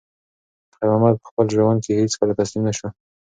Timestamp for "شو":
2.77-2.87